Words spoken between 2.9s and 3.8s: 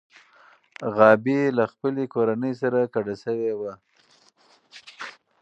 کډه شوې وه.